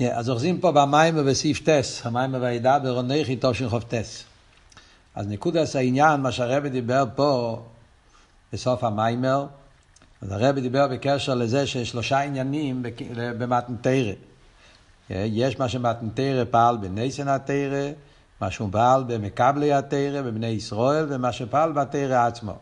[0.00, 4.24] אז אוחזים פה במיימר בסעיף טס, המיימר וידבר עונכי תושן טס.
[5.14, 7.62] אז נקודס העניין, מה שהרבי דיבר פה
[8.52, 9.46] בסוף המיימר,
[10.22, 12.82] אז הרבי דיבר בקשר לזה שיש שלושה עניינים
[13.38, 14.12] במתנתרא.
[15.10, 17.90] יש מה שמתנתרא פעל בנסן התרא,
[18.40, 22.54] מה שהוא פעל במקבלי התרא, בבני ישראל, ומה שפעל בתרא עצמו.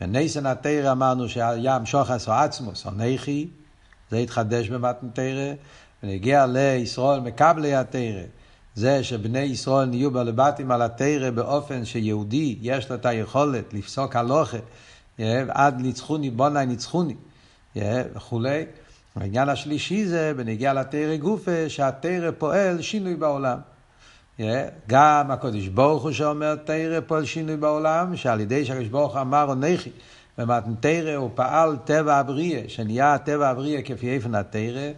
[0.00, 3.48] בנסן התרא אמרנו שהיה המשוך עשו עצמוס, או נכי,
[4.10, 5.52] זה התחדש במתנתרא,
[6.04, 8.22] ונגיע לישראל מקבלי התרא.
[8.74, 14.58] זה שבני ישראל נהיו בלבטים על התרא באופן שיהודי יש לו את היכולת לפסוק הלוכה
[15.48, 17.14] עד ניצחוני בוני ניצחוני
[18.14, 18.64] וכולי.
[19.16, 23.58] העניין השלישי זה בנגיע לתרא גופה שהתרא פועל שינוי בעולם.
[24.86, 29.48] גם הקדוש ברוך הוא שאומר תרא פועל שינוי בעולם שעל ידי שהקדוש ברוך הוא אמר
[29.48, 29.90] עונכי
[30.38, 34.90] במתנתרא הוא פעל טבע הבריאה שנהיה טבע הבריאה כפי איפן התרא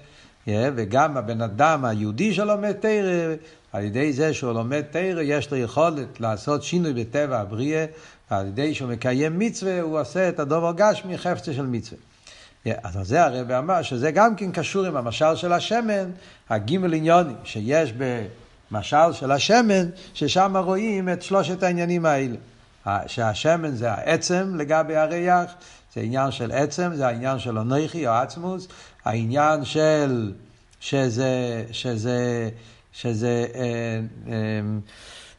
[0.49, 3.35] וגם הבן אדם היהודי שלומד תרא,
[3.73, 7.87] על ידי זה שהוא לומד תרא, יש לו יכולת לעשות שינוי בטבע הבריאה,
[8.31, 11.99] ועל ידי שהוא מקיים מצווה, הוא עושה את הדובר גשמי חפצה של מצווה.
[12.65, 16.11] אז זה הרב אמר שזה גם כן קשור עם המשל של השמן,
[16.51, 17.93] הגימל עניונים, שיש
[18.71, 22.37] במשל של השמן, ששם רואים את שלושת העניינים האלה.
[23.07, 25.55] שהשמן זה העצם לגבי הריח,
[25.97, 28.69] זה עניין של עצם, זה העניין של אנכי או עצמוס,
[29.05, 30.33] העניין של
[30.81, 32.51] שזה, שזה,
[32.93, 34.61] שזה, אה, אה,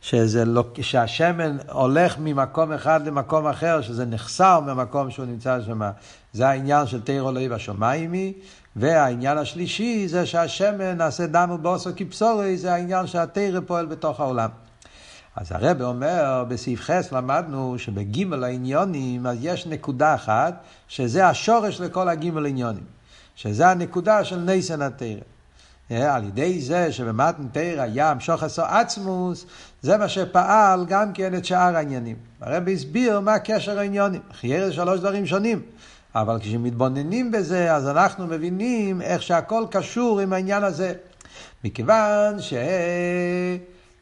[0.01, 5.81] שזה לא, שהשמן הולך ממקום אחד למקום אחר, שזה נחסר ממקום שהוא נמצא שם,
[6.33, 8.33] זה העניין של תירו אלוהי בשמיימי,
[8.75, 14.49] והעניין השלישי זה שהשמן נעשה דם ובוסו כבשורי, זה העניין שהתירו פועל בתוך העולם.
[15.37, 22.09] אז הרב אומר, בסעיף חס למדנו שבגימל העניונים אז יש נקודה אחת, שזה השורש לכל
[22.09, 22.83] הגימל העניונים.
[23.35, 25.07] שזה הנקודה של ניסן התרא.
[25.91, 29.45] אה, על ידי זה שבמתן תרא היה המשוך עשו עצמוס,
[29.81, 32.15] זה מה שפעל גם כן את שאר העניינים.
[32.41, 34.21] הרב הסביר מה קשר העניונים.
[34.33, 35.61] חייר שלוש דברים שונים.
[36.15, 40.93] אבל כשמתבוננים בזה, אז אנחנו מבינים איך שהכל קשור עם העניין הזה.
[41.63, 42.53] מכיוון ש...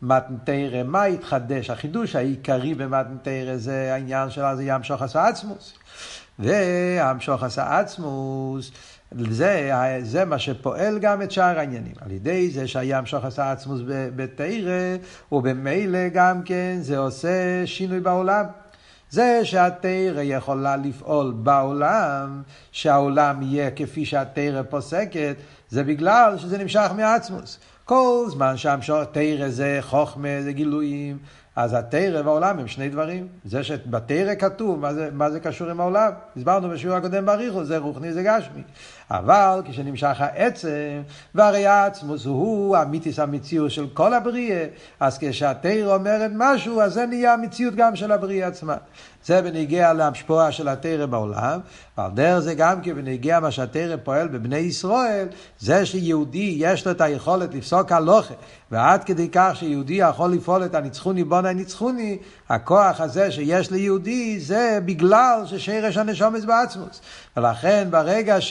[0.01, 1.69] מתנתרא, מה התחדש?
[1.69, 5.73] החידוש העיקרי במתנתרא זה העניין שלה, זה ים שוח עשה עצמוס.
[6.39, 8.71] וים שוח עשה עצמוס,
[9.29, 11.93] זה, זה מה שפועל גם את שאר העניינים.
[12.01, 14.97] על ידי זה שהים שוח עשה עצמוס בתרא,
[15.31, 18.45] ובמילא גם כן זה עושה שינוי בעולם.
[19.09, 22.41] זה שהתרא יכולה לפעול בעולם,
[22.71, 25.35] שהעולם יהיה כפי שהתרא פוסקת,
[25.69, 27.59] זה בגלל שזה נמשך מעצמוס.
[27.85, 31.17] כל זמן שהמשור תרא זה חוכמה, זה גילויים,
[31.55, 33.27] אז התרא והעולם הם שני דברים.
[33.45, 36.11] זה שבתרא כתוב, מה זה, מה זה קשור עם העולם?
[36.37, 38.61] הסברנו בשיעור הקודם בריחו, זה רוחני, זה גשמי.
[39.11, 41.01] אבל כשנמשך העצם,
[41.35, 44.65] והרי העצמוס הוא המיתיס המציאות של כל הבריאה,
[44.99, 48.75] אז כשהתרא אומרת משהו, אז זה נהיה המציאות גם של הבריאה עצמה.
[49.25, 51.59] זה בניגיע להשפועה של התרא בעולם,
[51.97, 55.27] ועל דרך זה גם כן בניגיע מה שהתרא פועל בבני ישראל,
[55.59, 58.33] זה שיהודי יש לו את היכולת לפסוק הלוכה,
[58.71, 62.17] ועד כדי כך שיהודי יכול לפעול את הניצחוני בונה ניצחוני,
[62.49, 67.01] הכוח הזה שיש ליהודי זה בגלל ששרש הנשומס בעצמוס.
[67.37, 68.41] ולכן ברגע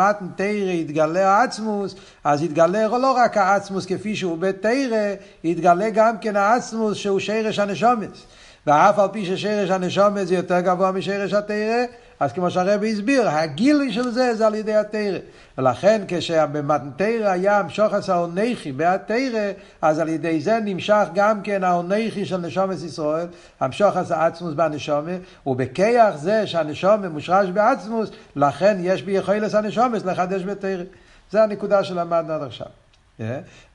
[0.00, 1.94] שבמתן תרא יתגלה העצמוס,
[2.24, 8.26] אז יתגלה לא רק העצמוס כפי שהוא בתרא, יתגלה גם כן העצמוס שהוא שרש הנשומס.
[8.66, 11.84] ואף על פי ששרש הנשומת זה יותר גבוה משרש התרא,
[12.20, 15.18] אז כמו שהרבי הסביר, הגילוי של זה זה על ידי התרא.
[15.58, 22.36] ולכן כשבמתנתרא היה המשוחס העונכי בהתרא, אז על ידי זה נמשך גם כן העונכי של
[22.36, 23.26] נשומת ישראל,
[23.60, 30.84] המשוחס העצמוס בנשומת, ובכיח זה שהנשומת מושרש בעצמוס, לכן יש ביכולת הנשומת לחדש בתרא.
[31.30, 32.66] זה הנקודה שלמדנו עד עכשיו.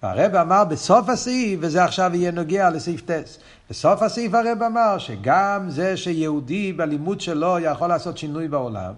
[0.04, 3.40] והרב אמר בסוף הסעיף, וזה עכשיו יהיה נוגע לסעיף טס,
[3.70, 8.94] בסוף הסעיף הרב אמר שגם זה שיהודי בלימוד שלו יכול לעשות שינוי בעולם,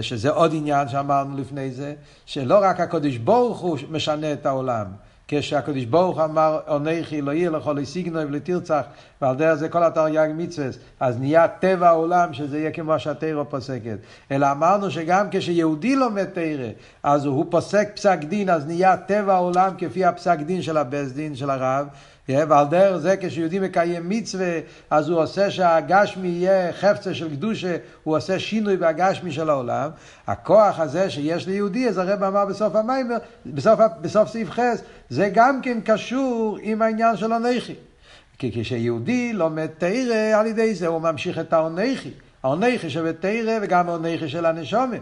[0.00, 1.94] שזה עוד עניין שאמרנו לפני זה,
[2.26, 4.86] שלא רק הקדוש ברוך הוא משנה את העולם,
[5.28, 8.82] כשהקדוש ברוך אמר עונכי לא יהיה לכל סיגנוי ולתרצח
[9.22, 10.68] ועל דרך זה כל אתר יג מצווה
[11.00, 13.98] אז נהיה טבע העולם שזה יהיה כמו שהתרא פוסקת.
[14.30, 16.68] אלא אמרנו שגם כשיהודי לומד תרא
[17.02, 21.36] אז הוא פוסק פסק דין אז נהיה טבע העולם כפי הפסק דין של הבס דין
[21.36, 21.86] של הרב
[22.28, 24.58] ועל דרך זה כשיהודי מקיים מצווה,
[24.90, 29.90] אז הוא עושה שהגשמי יהיה חפצה של קדושה, הוא עושה שינוי בהגשמי של העולם.
[30.26, 33.16] הכוח הזה שיש ליהודי, אז הרב אמר בסוף המיימר,
[33.46, 37.74] בסוף, בסוף סעיף חס, זה גם כן קשור עם העניין של הנכי.
[38.38, 42.10] כי כשיהודי לומד תרא, על ידי זה הוא ממשיך את העונכי.
[42.42, 45.00] העונכי שבתרא וגם העונכי של הנשומת.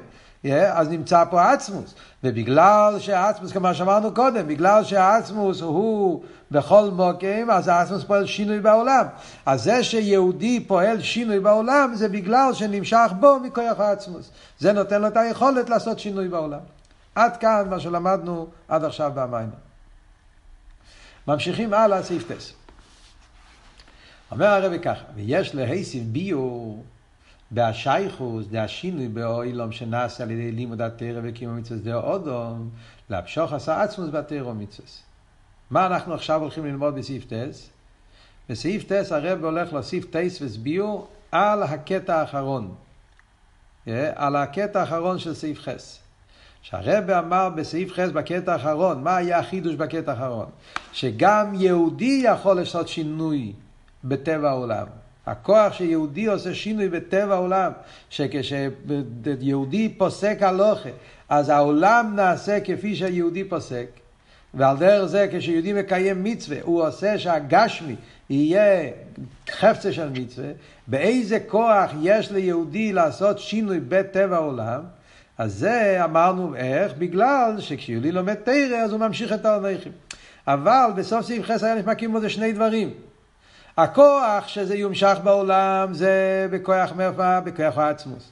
[0.50, 1.94] אז נמצא פה עצמוס.
[2.24, 9.06] ובגלל שהעצמוס, כמו שאמרנו קודם, בגלל שהעצמוס הוא בכל מוקים, אז העצמוס פועל שינוי בעולם.
[9.46, 14.30] אז זה שיהודי פועל שינוי בעולם, זה בגלל שנמשך בו מכוח העצמוס.
[14.58, 16.60] זה נותן לו את היכולת לעשות שינוי בעולם.
[17.14, 19.50] עד כאן מה שלמדנו עד עכשיו במים.
[21.28, 22.52] ממשיכים הלאה, סעיף טס.
[24.30, 26.84] אומר הרבי ככה, ויש להסיב ביור
[27.52, 32.70] בהשייכוס, דה השינוי באוילום שנעשה על ידי לימוד התרא וקיום המצווה דה אודום,
[33.10, 34.88] להמשוך עשה עצמוס בתרא ומצווה.
[35.70, 37.70] מה אנחנו עכשיו הולכים ללמוד בסעיף טס?
[38.48, 42.74] בסעיף טס הרב הולך להוסיף טס וסביור על הקטע האחרון.
[44.14, 45.98] על הקטע האחרון של סעיף חס.
[46.62, 50.46] שהרב אמר בסעיף חס בקטע האחרון, מה היה החידוש בקטע האחרון?
[50.92, 53.52] שגם יהודי יכול לעשות שינוי
[54.04, 54.86] בטבע העולם.
[55.26, 57.72] הכוח שיהודי עושה שינוי בטבע העולם,
[58.10, 60.88] שכשיהודי פוסק הלוכה,
[61.28, 63.86] אז העולם נעשה כפי שהיהודי פוסק,
[64.54, 67.96] ועל דרך זה כשיהודי מקיים מצווה, הוא עושה שהגשמי
[68.30, 68.90] יהיה
[69.50, 70.48] חפצה של מצווה,
[70.86, 74.80] באיזה כוח יש ליהודי לעשות שינוי בטבע העולם,
[75.38, 76.92] אז זה אמרנו איך?
[76.98, 79.92] בגלל שכשיהודי לומד תרא אז הוא ממשיך את האנכים.
[80.46, 82.90] אבל בסוף סעיף חסר היה נשמקים בזה שני דברים.
[83.76, 88.30] הכוח שזה יומשך בעולם זה בכוח מרפא, בכוח העצמוס.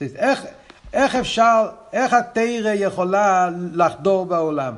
[0.00, 0.44] איך,
[0.92, 4.74] איך אפשר, איך התרא יכולה לחדור בעולם?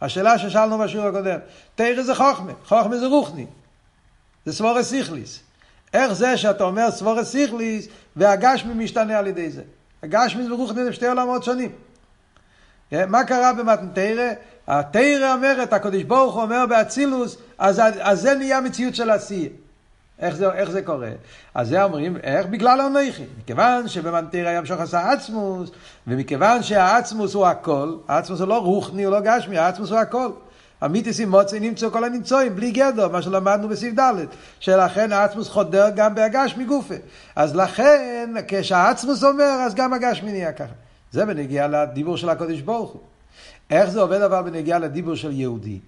[0.00, 1.38] השאלה ששאלנו בשיעור הקודם,
[1.74, 3.46] תרא זה חוכמה, חוכמה זה רוחני,
[4.46, 5.40] זה סבורס סיכליס.
[5.94, 9.62] איך זה שאתה אומר סבורס סיכליס והגשמי משתנה על ידי זה?
[10.02, 11.72] הגשמי ורוחני זה שתי עולמות שונים.
[12.92, 14.32] מה קרה במתנתרא?
[14.68, 19.48] התרא אומרת, הקדוש ברוך הוא אומר באצילוס, אז, אז זה נהיה מציאות של עשייה.
[20.18, 21.10] איך זה, איך זה קורה?
[21.54, 22.46] אז זה אומרים, איך?
[22.46, 23.24] בגלל האנכי.
[23.38, 25.70] מכיוון שבמנטרא ימשוך עשה עצמוס,
[26.06, 30.30] ומכיוון שהעצמוס הוא הכל, העצמוס הוא לא רוחני, הוא לא גשמי, העצמוס הוא הכל.
[30.80, 34.12] המיתיס עם מוצא נמצאו כל הנמצואים, בלי גדר, מה שלמדנו בסעיף ד',
[34.60, 36.94] שלכן העצמוס חודר גם בהגשמי גופה.
[37.36, 40.72] אז לכן, כשהעצמוס אומר, אז גם הגשמי נהיה ככה.
[41.12, 43.00] זה בנגיע לדיבור של הקודש ברוך הוא.
[43.70, 45.78] איך זה עובד אבל בנגיעה לדיבור של יהודי?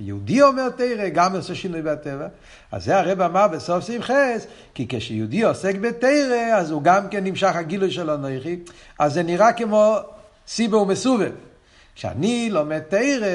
[0.00, 2.26] יהודי אומר תרא, גם עושה שינוי בטבע.
[2.72, 7.24] אז זה הרב אמר בסוף סעיף חס, כי כשיהודי עוסק בתרא, אז הוא גם כן
[7.24, 8.58] נמשך הגילוי של אנוכי,
[8.98, 9.96] אז זה נראה כמו
[10.46, 11.32] סיבה ומסובב.
[11.94, 13.26] כשאני לומד תרא,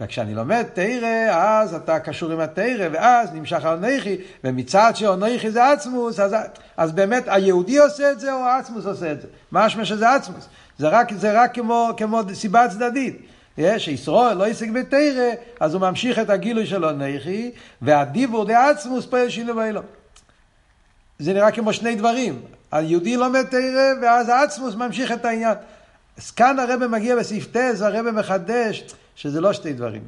[0.00, 6.20] וכשאני לומד תרא, אז אתה קשור עם התרא, ואז נמשך האנכי, ומצד שאנכי זה עצמוס,
[6.20, 6.34] אז,
[6.76, 9.28] אז באמת היהודי עושה את זה, או העצמוס עושה את זה.
[9.52, 10.48] משמע שזה עצמוס.
[10.78, 13.26] זה רק, זה רק כמו, כמו סיבה צדדית.
[13.78, 15.30] שישראל לא יעסק בתרא,
[15.60, 17.50] אז הוא ממשיך את הגילוי שלו נכי,
[17.82, 19.84] והדיבור דה עצמוס פועל שינוי באילום.
[21.18, 22.40] זה נראה כמו שני דברים.
[22.72, 25.54] היהודי לומד תרא, ואז העצמוס ממשיך את העניין.
[26.18, 28.84] אז כאן הרב מגיע בסעיף טס, הרב מחדש
[29.14, 30.02] שזה לא שתי דברים.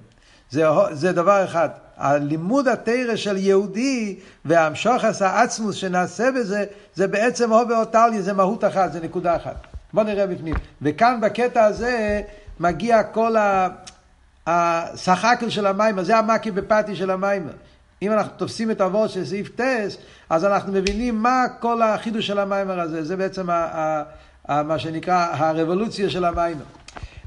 [0.51, 1.69] זה, זה דבר אחד.
[1.97, 6.65] הלימוד התרא של יהודי והמשוך עשה עצמוס שנעשה בזה,
[6.95, 9.78] זה בעצם הו ואותליה, זה מהות אחת, זה נקודה אחת.
[9.93, 10.55] בואו נראה בפנים.
[10.83, 12.21] וכאן בקטע הזה
[12.61, 13.35] מגיע כל
[14.47, 17.49] הסחקל של המים, זה המקי בפתי של המים.
[18.03, 19.99] אם אנחנו תופסים את הוורד של סעיף טס,
[20.31, 23.05] אז אנחנו מבינים מה כל החידוש של המיימר הזה.
[23.05, 24.03] זה בעצם ה, ה,
[24.49, 26.65] ה, מה שנקרא הרבולוציה של המיימר.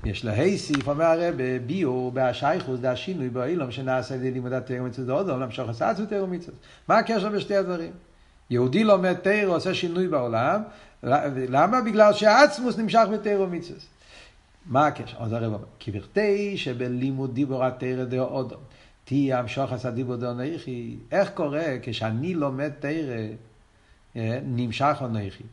[0.03, 4.79] יש לה סעיף, אומר הרב, ביור, בהשייכוס, זה השינוי באילום שנעשה על ידי לימודת תרא
[4.79, 6.55] מצוות דודו, למשוך עשה עצמו תרא מצוות.
[6.87, 7.91] מה הקשר בשתי הדברים?
[8.51, 10.61] יהודי לומד תרא, עושה שינוי בעולם,
[11.03, 11.81] למה?
[11.81, 13.85] בגלל שהעצמוס נמשך בתרא מצוות.
[14.65, 15.17] מה הקשר?
[15.19, 17.69] אז הרב אומר, כברתי שבלימוד דיבור
[18.09, 18.55] דאו אודו,
[19.03, 23.15] תהיה המשוך עשה דיבור דאו נכי, איך קורה כשאני לומד תרא,
[24.15, 25.43] אה, נמשך אנכי?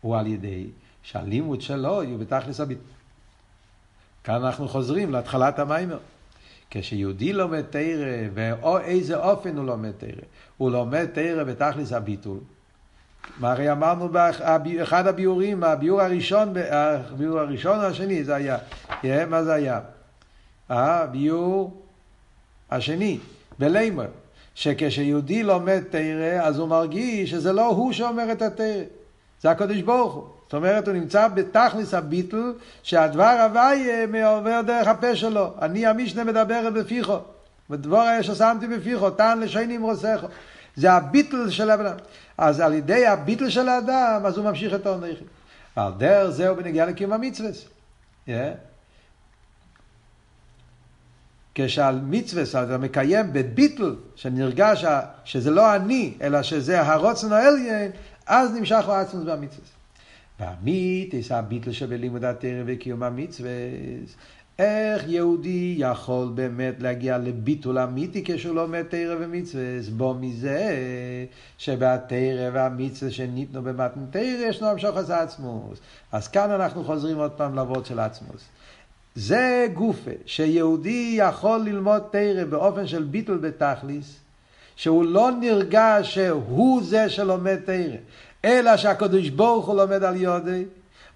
[0.00, 0.66] הוא על ידי
[1.02, 2.78] שהלימוד שלו יהיו בתכלס הביט.
[4.24, 5.98] כאן אנחנו חוזרים להתחלת המיימר.
[6.70, 10.22] כשיהודי לומד תרא, ואו איזה אופן הוא לומד תרא,
[10.56, 12.38] הוא לומד תרא בתכלס הביטול.
[13.40, 18.58] מה הרי אמרנו באחד הביאורים, הביאור הראשון, הביאור הראשון או השני זה היה,
[19.26, 19.80] מה זה היה?
[20.68, 21.82] הביאור
[22.70, 23.18] השני,
[23.58, 24.08] בלימר,
[24.54, 28.82] שכשיהודי לומד תרא, אז הוא מרגיש שזה לא הוא שאומר את התרא,
[29.40, 30.35] זה הקדוש ברוך הוא.
[30.46, 35.54] זאת אומרת, הוא נמצא בתכלס הביטל, שהדבר הוויה עובר דרך הפה שלו.
[35.62, 37.18] אני המשנה מדברת בפיחו.
[37.70, 40.26] ודבור היה ששמתי בפיחו, טען לשיינים רוסכו.
[40.76, 41.96] זה הביטל של הבן אדם.
[42.38, 45.26] אז על ידי הביטל של האדם, אז הוא ממשיך את העונכים.
[45.76, 47.50] ועל דרך זהו בנגיעה לקיום המצווה.
[48.28, 48.30] Yeah.
[51.54, 54.84] כשעל מצווה אתה מקיים בביטל, שנרגש
[55.24, 57.90] שזה לא אני, אלא שזה הרוצן העליין,
[58.26, 59.75] אז נמשך העצמוס במצווה.
[60.40, 63.50] והמיתיס, הביטל שבלימוד התרא וקיום המצווה,
[64.58, 69.62] איך יהודי יכול באמת להגיע לביטול אמיתי כשהוא לומד תרא ומצווה?
[69.96, 70.76] בו מזה
[71.58, 75.78] שבתרא והמצווה שניתנו במתן תרא ישנו המשוך עשה עצמוס.
[76.12, 78.44] אז כאן אנחנו חוזרים עוד פעם לעבוד של עצמוס.
[79.14, 84.20] זה גופה, שיהודי יכול ללמוד תרא באופן של ביטול בתכליס,
[84.76, 87.96] שהוא לא נרגש שהוא זה שלומד תרא,
[88.46, 90.64] אלא שהקדוש ברוך הוא לומד על יודי,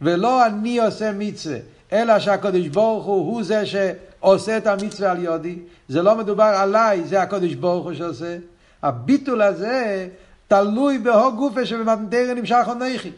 [0.00, 1.58] ולא אני עושה מצווה,
[1.92, 5.58] אלא שהקדוש ברוך הוא הוא זה שעושה את המצווה על יודי.
[5.88, 8.37] זה לא מדובר עליי, זה הקדוש ברוך הוא שעושה.
[8.82, 10.08] הביטול הזה
[10.49, 13.10] תלוי בהו גופה שבמתנתרא נמשך עונכי.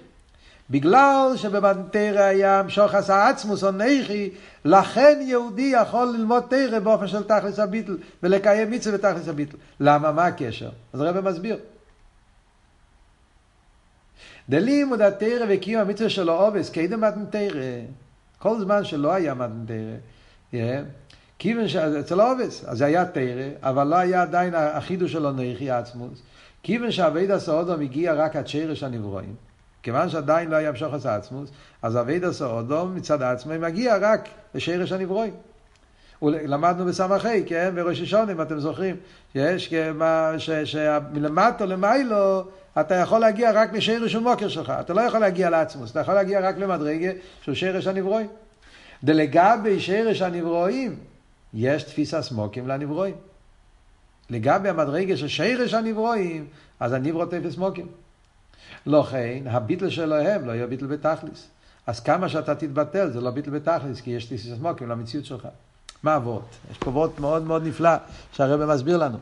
[0.71, 4.31] בגלל שבמתנתרא היה המשוך עשה עצמוס עונכי,
[4.65, 9.61] לכן יהודי יכול ללמוד תרא באופן של תכלס הביטול ולקיים מצווה בתכלס הביטול.
[9.81, 10.13] למה?
[10.13, 10.71] מה הקשר?
[10.93, 11.57] אז הרב מסביר.
[14.49, 17.81] דלימוד התרא וקיום המצווה של העובס, קדם מתנתרא.
[18.39, 19.65] כל זמן שלא היה מתן
[20.51, 20.83] תרא,
[21.39, 26.23] כיוון שאצל העובס, אז זה היה תרא, אבל לא היה עדיין החידוש של הנכי עצמוס.
[26.63, 29.35] כיוון שאבייד הסעודום הגיע רק עד שרש הנברואים,
[29.83, 31.51] כיוון שעדיין לא היה המשוך עצמוס,
[31.83, 35.33] אז אבייד הסעודום מצד עצמו מגיע רק לשרש הנברואים.
[36.23, 38.97] למדנו בסמכי, כן, בראש השונים, אתם זוכרים,
[39.33, 39.75] שיש
[40.65, 42.45] שמלמטו למיילו,
[42.81, 46.49] אתה יכול להגיע רק לשרש ומוקר שלך, אתה לא יכול להגיע לעצמוס, אתה יכול להגיע
[46.49, 47.11] רק למדרגה
[47.43, 48.29] של שרש הנברואים.
[49.05, 50.97] דלגבי שרש הנברואים,
[51.55, 53.15] יש תפיסה סמוקים לנברואים.
[54.31, 56.47] לגבי המדרגה של שרש הנברואים,
[56.81, 57.87] אז הנברו תפס סמוקים.
[58.87, 61.49] לכן, הביטל שלהם לא יהיה ביטל בתכליס.
[61.87, 65.49] אז כמה שאתה תתבטל, זה לא ביטל בתכליס, כי יש תפיסה סמוקים למציאות שלך.
[66.03, 66.49] מה אבות?
[66.71, 67.91] יש פה אבות מאוד מאוד נפלא
[68.33, 69.19] שהרבא מסביר לנו.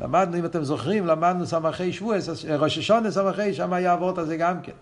[0.00, 4.62] למדנו, אם אתם זוכרים, למדנו סמכי שבועס, ראש השונה סמכי, שם היה אבות הזה גם
[4.62, 4.72] כן.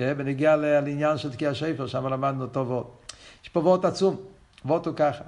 [0.00, 2.86] אה, בנגיע לעניין של תקיע שפר, שם למדנו אותו וורט.
[3.42, 4.16] יש פה וורט עצום,
[4.64, 5.24] וורט הוא ככה.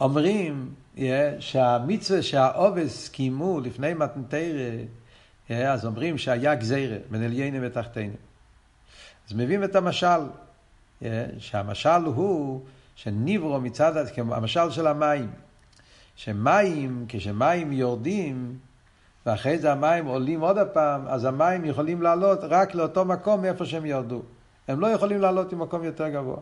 [0.00, 1.00] אומרים yeah,
[1.40, 4.70] שהמצווה שהעובס קיימו לפני מתנתרא,
[5.48, 8.14] yeah, אז אומרים שהיה גזירה בין עליינו ותחתינו.
[9.28, 10.20] אז מביאים את המשל,
[11.38, 12.60] שהמשל הוא
[12.96, 15.30] שניברו מצד, המשל של המים,
[16.16, 18.58] שמים, כשמים יורדים,
[19.26, 23.86] ואחרי זה המים עולים עוד הפעם, אז המים יכולים לעלות רק לאותו מקום מאיפה שהם
[23.86, 24.22] ירדו.
[24.68, 26.36] הם לא יכולים לעלות ממקום יותר גבוה.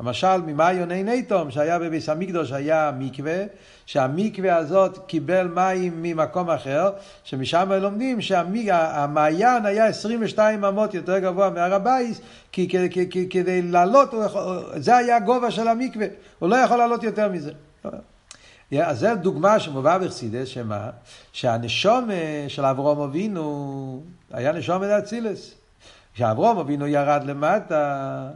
[0.00, 3.44] למשל, ממאיון אין איתום, שהיה בביס המקדוש, היה מקווה,
[3.86, 6.90] שהמקווה הזאת קיבל מים ממקום אחר,
[7.24, 12.20] שמשם לומדים שהמעיין היה 22 אמות יותר גבוה מהר הבייס,
[12.52, 12.68] כי,
[13.30, 14.14] כדי לעלות,
[14.76, 16.06] זה היה הגובה של המקווה,
[16.38, 17.52] הוא לא יכול לעלות יותר מזה.
[18.80, 20.90] אז זו דוגמה שמובאה בחסידס, שמה?
[21.32, 22.08] שהנשום
[22.48, 25.54] של אברום אבינו היה נשום אצילס.
[26.14, 28.28] כשאברום אבינו ירד למטה,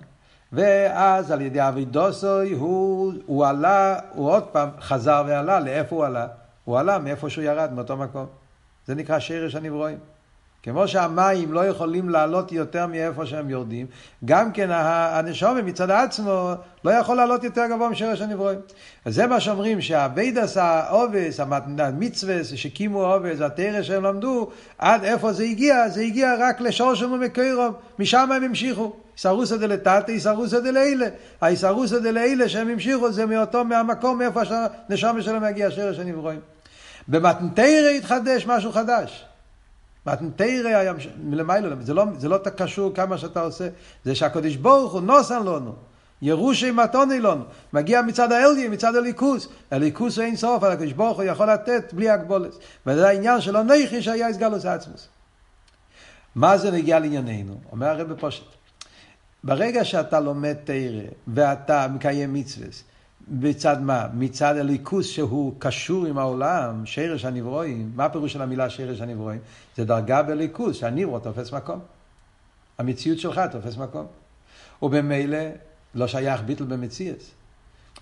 [0.53, 6.27] ואז על ידי אבידוסוי הוא, הוא עלה, הוא עוד פעם חזר ועלה, לאיפה הוא עלה?
[6.65, 8.27] הוא עלה מאיפה שהוא ירד, מאותו מקום.
[8.87, 9.99] זה נקרא שרש הנבראים.
[10.63, 13.87] כמו שהמים לא יכולים לעלות יותר מאיפה שהם יורדים,
[14.25, 16.53] גם כן הנשמה מצד עצמו
[16.85, 18.59] לא יכול לעלות יותר גבוה משרש הנבראים.
[19.07, 21.41] וזה מה שאומרים שהעבודת האבות,
[21.79, 25.89] המצווה שקיימו האבות, התורה שהם למדו, עד איפה זה הגיע?
[25.89, 29.06] זה הגיע רק לשורשם ומקורם, משם הם המשיכו.
[29.17, 31.07] אתערותא דלתתא, אתערותא דלעילא.
[31.41, 36.41] האתערותא דלעילא שהם המשיכו זה מאותו, מהמקום מאיפה שהנשמה שלהם מגיע, שרש הנבראים.
[37.09, 39.25] במתנתרא התחדש משהו חדש.
[40.07, 40.93] מתנתרא היה
[41.23, 43.69] מלמעלה, זה לא, זה לא קשור כמה שאתה עושה,
[44.05, 45.73] זה שהקדוש ברוך הוא נוסן לנו.
[46.23, 49.49] ירושי מתוני לנו, מגיע מצד האלגי, מצד הליכוס.
[49.71, 52.59] הליכוס הוא אין סוף, הקדוש ברוך הוא יכול לתת בלי הגבולת.
[52.87, 55.09] וזה העניין של הנכי שהיה הסגלוס עצמוס.
[56.35, 57.61] מה זה נגיע לענייננו?
[57.73, 58.56] אומר הרב פושט.
[59.45, 62.67] ברגע שאתה לומד תרא ואתה מקיים מצווה,
[63.29, 64.07] מצד מה?
[64.15, 67.93] מצד הליכוס שהוא קשור עם העולם, שרש הנברואים.
[67.95, 69.41] מה הפירוש של המילה שרש הנברואים?
[69.77, 71.81] זה דרגה בליכוס, שהנברו תופס מקום.
[72.79, 74.07] המציאות שלך תופס מקום.
[74.83, 75.39] ובמילא
[75.95, 77.31] לא שייך ביטל במציאס.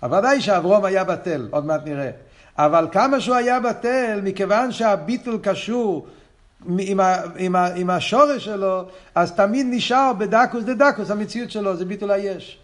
[0.03, 2.11] אבל ודאי שאברום היה בטל, עוד מעט נראה.
[2.57, 6.07] אבל כמה שהוא היה בטל, מכיוון שהביטל קשור
[6.79, 8.83] עם, ה, עם, ה, עם השורש שלו,
[9.15, 12.57] אז תמיד נשאר בדקוס דדקוס, המציאות שלו זה ביטול היש.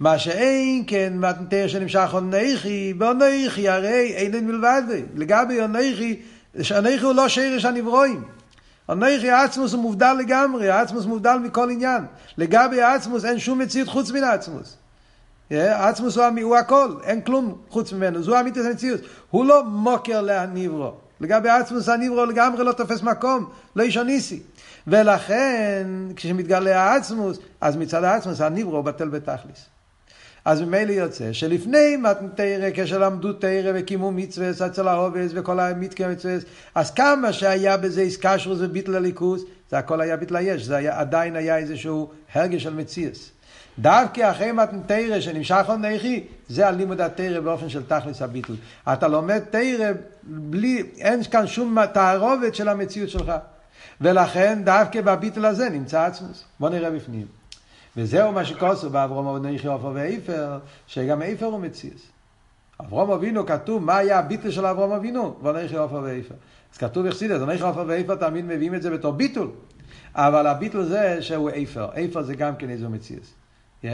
[0.00, 4.82] מה שאין כן מתנתר שנמשך עונכי, בעונכי הרי אין מלבד,
[5.14, 6.16] לגבי עונכי,
[6.62, 8.24] שעונכי הוא לא שרש הנברואים.
[8.86, 12.04] עונכי העצמוס הוא מובדל לגמרי, העצמוס מובדל מכל עניין.
[12.38, 14.76] לגבי העצמוס אין שום מציאות חוץ מן העצמוס.
[15.50, 19.00] העצמוס הוא, הכל, אין כלום חוץ ממנו, זו אמיתת המציאות.
[19.30, 20.92] הוא לא מוקר להנברו.
[21.20, 24.40] לגבי עצמוס הניברו לגמרי לא תופס מקום, לא אישו ניסי.
[24.86, 25.86] ולכן,
[26.16, 29.66] כשמתגלה העצמוס, אז מצד העצמוס הניברו בטל בתכליס.
[30.44, 36.34] אז ממילא יוצא שלפני מתנתרא, כשלמדו תרא וקימו מצווה אצל העובס וכל המתקי מצווה,
[36.74, 41.36] אז כמה שהיה בזה איסקשרוס וביטל הליכוס, זה הכל היה ביטל היש, זה היה, עדיין
[41.36, 43.30] היה איזשהו הרגש של מציאס.
[43.78, 48.56] דווקא אחרי מתנתרא שנמשך עוד נכי, זה הלימוד התרא באופן של תכלס הביטול.
[48.92, 49.90] אתה לומד תרא
[50.22, 53.32] בלי, אין כאן שום תערובת של המציאות שלך.
[54.00, 56.44] ולכן דווקא בביטול הזה נמצא עצמוס.
[56.60, 57.26] בוא נראה בפנים.
[57.96, 62.00] וזהו מה שכוסו באברום אבנכי עופר ואיפר, שגם איפר הוא מציאס.
[62.80, 66.34] אברום אבינו כתוב מה היה הביטול של אברום אבינו, ואנכי עופר ואיפר.
[66.72, 69.50] אז כתוב יחסידס, אנכי עופר ואיפר תמיד מביאים את זה בתור ביטול.
[70.14, 73.34] אבל הביטול זה שהוא איפר, איפר זה גם כן איזו מציאס.
[73.84, 73.88] Yeah?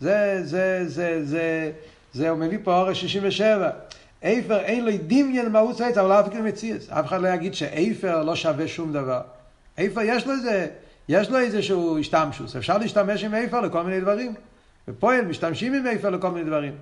[0.00, 1.72] זה, זה, זה, זה,
[2.12, 3.70] זה, הוא מביא פה אורש 67.
[4.22, 6.90] איפר אין לו דמיין מהות העץ, אבל אף אחד מציאס.
[6.90, 9.20] אף אחד לא יגיד שאיפר לא שווה שום דבר.
[9.78, 10.66] איפר יש לו איזה,
[11.08, 12.56] יש לו איזשהו השתמשוס.
[12.56, 14.34] אפשר להשתמש עם איפר לכל מיני דברים.
[14.88, 16.72] בפועל משתמשים עם איפר לכל מיני דברים.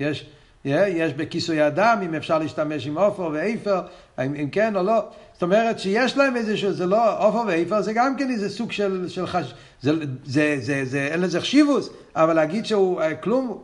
[0.00, 0.26] יש,
[0.66, 3.80] יש בכיסוי אדם, אם אפשר להשתמש עם עופר ואיפר,
[4.18, 5.08] אם, אם כן או לא.
[5.32, 9.08] זאת אומרת שיש להם איזשהו, זה לא, עופר ואיפר זה גם כן איזה סוג של,
[9.08, 9.54] של חש...
[9.82, 13.62] זה, זה, זה, זה, זה, אין לזה חשיבוס, אבל להגיד שהוא כלום,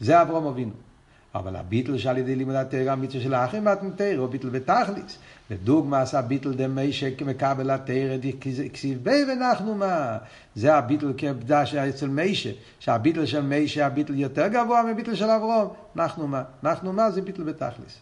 [0.00, 0.72] זה אברום אבינו.
[1.34, 5.18] אבל הביטל שעל ידי לימוד התרא, המצווה של האחים מתנתרא, הוא ביטל בתכליס.
[5.50, 8.16] ודוגמה עשה ביטל דמי שמקבל התרא,
[8.72, 10.18] כסיב בי ונחנו מה.
[10.54, 15.68] זה הביטל כעבדה אצל מיישה, שהביטל של מיישה הביטל יותר גבוה מביטל של אברום.
[15.96, 16.42] אנחנו מה.
[16.64, 17.98] אנחנו מה זה ביטל בתכליס.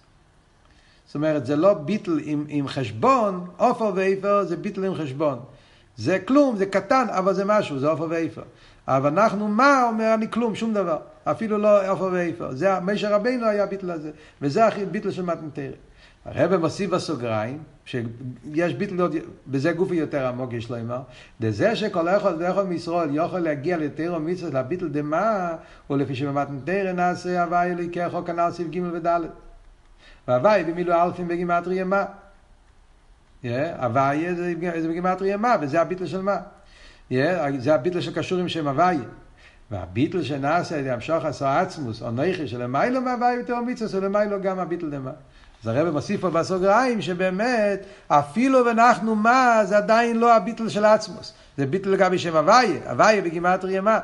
[1.06, 5.38] זאת אומרת, זה לא ביטל עם, עם חשבון, עופר ואיפר זה ביטל עם חשבון.
[5.96, 8.42] זה כלום, זה קטן, אבל זה משהו, זה עופר ואיפר.
[8.97, 10.99] אבל אנחנו, מה אומר אני כלום, שום דבר.
[11.25, 12.52] אפילו לא עופר ואיפר.
[12.52, 14.11] זה, משה רבינו היה ביטל הזה.
[14.42, 15.75] וזה הכי ביטל של מתנתרא.
[16.25, 19.09] הרב מוסיף בסוגריים, שיש ביטל
[19.47, 21.00] בזה גופי יותר עמוק יש לו אמר,
[21.40, 25.54] דזה שכל אחד ואחד מישראל יכול להגיע לתרא מצוות לביטל דמה,
[25.87, 29.21] הוא לפי שבמתנתרא נעשה הוואי אליקי חוק הנ"ל סעיף ג' וד'.
[30.28, 32.04] והוואי במילו אלפים בגימטריה מה.
[33.78, 36.36] הוואי זה בגימטריה מה, וזה הביטל של מה.
[37.58, 38.99] זה הביטל שקשור עם שם הוואי.
[39.70, 44.58] והביטל שנעשה על ידי המשוך עשו עצמוס, או נכי שלמיילו מהוואי ותאו מצווה, שלמיילו גם
[44.58, 45.10] הביטל דמה.
[45.62, 51.32] אז הרב מוסיף פה בסוגריים שבאמת אפילו ואנחנו מה זה עדיין לא הביטל של עצמוס
[51.56, 53.99] זה ביטל לגבי שם הוויה, הוויה בגימטריה מה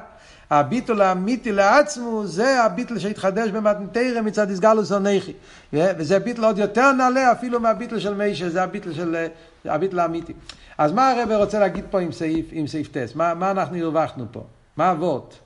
[0.51, 5.33] הביטול האמיתי לעצמו זה הביטל שהתחדש במתנתרא מצד איסגלוס הנכי
[5.73, 9.27] וזה ביטל עוד יותר נעלה אפילו מהביטל של מישה זה הביטל של
[9.65, 10.33] הביטל האמיתי
[10.79, 14.27] אז מה הרב רוצה להגיד פה עם סעיף, עם סעיף טס מה, מה אנחנו הרווחנו
[14.33, 14.45] פה
[14.77, 15.39] מה אבות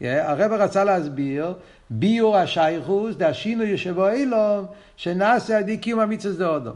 [0.00, 1.54] הרב רצה להסביר
[1.90, 6.72] ביור השייכוס דהשינו ישבו אילום שנעשה על ידי קיום המצווה דאודו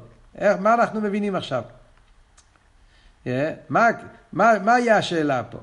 [0.60, 1.62] מה אנחנו מבינים עכשיו?
[3.26, 3.88] מה,
[4.32, 5.58] מה, מה יהיה השאלה פה?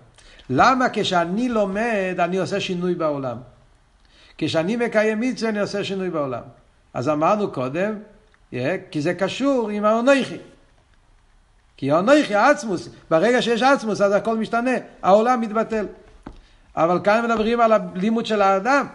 [0.50, 3.38] למה כשאני לומד אני עושה שינוי בעולם?
[4.38, 6.42] כשאני מקיים מצווה אני עושה שינוי בעולם.
[6.94, 7.96] אז אמרנו קודם,
[8.92, 10.38] כי זה קשור עם האונכי.
[11.82, 14.72] כי האונכי, העצמוס, ברגע שיש עצמוס אז הכל משתנה,
[15.04, 15.86] העולם מתבטל.
[16.76, 18.88] אבל כאן מדברים על הלימוד של האדם.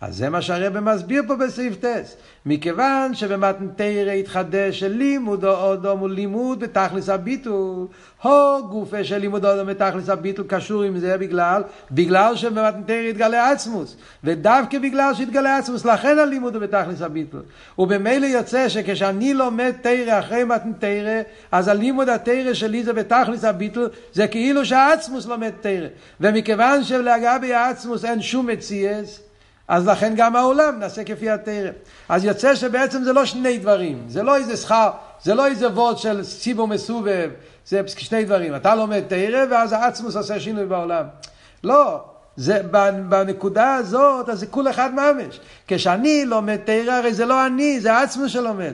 [0.00, 2.16] אז זה מה שהרבא מסביר פה בסעיף טס.
[2.46, 7.86] מכיוון שבמתנתרא התחדש של לימוד אודום הוא לימוד בתכלס הביטול.
[8.22, 13.96] הו גופה של לימוד אודום בתכלס הביטול קשור עם זה בגלל, בגלל שבמתנתרא התגלה עצמוס.
[14.24, 17.42] ודווקא בגלל שהתגלה עצמוס, לכן הלימוד הוא בתכלס הביטול.
[17.78, 21.20] ובמילא יוצא שכשאני לומד תרא אחרי מתנתרא,
[21.52, 25.88] אז הלימוד התרא שלי זה בתכלס הביטול, זה כאילו שהעצמוס לומד תרא.
[26.20, 29.29] ומכיוון שלגבי העצמוס אין שום מציאס,
[29.70, 31.72] אז לכן גם העולם נעשה כפי התרם.
[32.08, 34.90] אז יוצא שבעצם זה לא שני דברים, זה לא איזה שכר,
[35.22, 37.30] זה לא איזה וורד של סיבו מסובב,
[37.66, 38.56] זה שני דברים.
[38.56, 41.04] אתה לומד תרם ואז העצמוס עושה שינוי בעולם.
[41.64, 42.04] לא,
[42.36, 42.62] זה,
[43.08, 45.40] בנקודה הזאת, אז זה כול אחד ממש.
[45.72, 48.72] כשאני לומד תרא, הרי זה לא אני, זה העצמוס שלומד.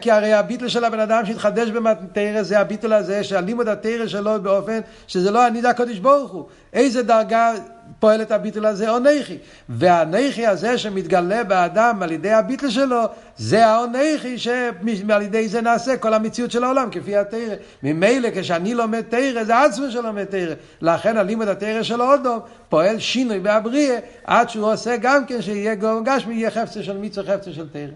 [0.00, 4.80] כי הרי הביטל של הבן אדם שהתחדש במתרא זה הביטל הזה, שהלימוד התרא שלו באופן
[5.06, 6.44] שזה לא אני, זה הקודש ברוך הוא.
[6.72, 7.52] איזה דרגה
[8.00, 8.90] פועל את הביטל הזה?
[8.90, 9.38] אונכי.
[9.68, 13.02] והנכי הזה שמתגלה באדם על ידי הביטל שלו,
[13.36, 17.54] זה האונכי שעל ידי זה נעשה כל המציאות של העולם כפי התרא.
[17.82, 20.54] ממילא כשאני לומד תרא, זה עצמו שלומד תרא.
[20.80, 26.04] לכן הלימוד התרא של אודום פועל שינוי בהבריאה, עד שהוא עושה גם כן שיהיה גורם
[26.26, 27.92] גשמי, יהיה חפצה של מצווה, חפצה של תרא.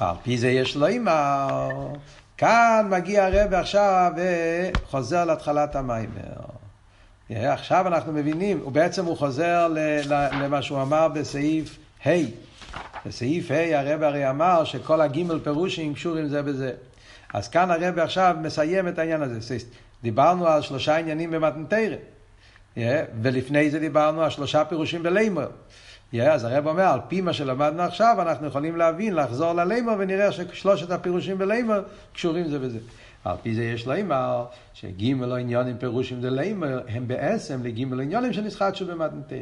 [0.00, 1.68] על פי זה יש לו אימא.
[2.36, 6.32] כאן מגיע הרב עכשיו וחוזר להתחלת המיימר.
[7.30, 9.68] עכשיו אנחנו מבינים, ובעצם הוא חוזר
[10.32, 12.10] למה שהוא אמר בסעיף ה'.
[13.06, 16.72] בסעיף ה' הרב הרי אמר שכל הגימל פירושים קשורים זה בזה.
[17.34, 19.56] אז כאן הרב עכשיו מסיים את העניין הזה.
[20.02, 21.96] דיברנו על שלושה עניינים במתנתרא.
[22.76, 22.80] Yeah,
[23.22, 25.48] ולפני זה דיברנו על שלושה פירושים בלימר.
[26.14, 30.32] Yeah, אז הרב אומר, על פי מה שלמדנו עכשיו, אנחנו יכולים להבין, לחזור ללימר, ונראה
[30.32, 31.82] ששלושת הפירושים בלימר
[32.12, 32.78] קשורים זה בזה.
[33.24, 39.38] על פי זה יש לימר, שגימל עניונים פירושים דלימר, הם בעצם לגימל עניונים שנסחדשו במתנתרא.